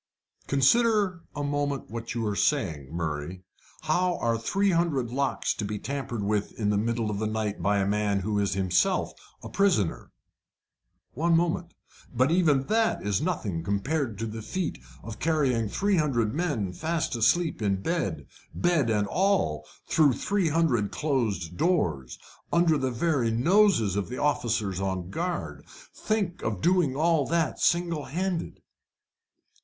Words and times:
"Consider 0.47 1.21
a 1.35 1.43
moment 1.43 1.91
what 1.91 2.15
you 2.15 2.25
are 2.25 2.35
saying, 2.35 2.91
Murray. 2.91 3.43
How 3.83 4.17
are 4.17 4.35
three 4.35 4.71
hundred 4.71 5.11
locks 5.11 5.53
to 5.53 5.63
be 5.63 5.77
tampered 5.77 6.23
with 6.23 6.53
in 6.59 6.71
the 6.71 6.77
middle 6.79 7.11
of 7.11 7.19
the 7.19 7.27
night 7.27 7.61
by 7.61 7.77
a 7.77 7.85
man 7.85 8.21
who 8.21 8.39
is 8.39 8.55
himself 8.55 9.13
a 9.43 9.47
prisoner? 9.49 10.09
One 11.13 11.37
moment 11.37 11.75
But 12.11 12.31
even 12.31 12.63
that 12.63 13.05
is 13.05 13.21
nothing 13.21 13.63
compared 13.63 14.17
to 14.17 14.25
the 14.25 14.41
feat 14.41 14.79
of 15.03 15.19
carrying 15.19 15.69
three 15.69 15.97
hundred 15.97 16.33
men 16.33 16.73
fast 16.73 17.15
asleep 17.15 17.61
in 17.61 17.83
bed 17.83 18.25
bed 18.55 18.89
and 18.89 19.05
all 19.05 19.67
through 19.87 20.13
three 20.13 20.49
hundred 20.49 20.89
closed 20.91 21.57
doors, 21.57 22.17
under 22.51 22.75
the 22.75 22.89
very 22.89 23.29
noses 23.29 23.95
of 23.95 24.09
the 24.09 24.17
officers 24.17 24.81
on 24.81 25.11
guard 25.11 25.63
think 25.93 26.41
of 26.41 26.59
doing 26.59 26.95
all 26.95 27.23
that 27.27 27.59
singlehanded!" 27.59 28.61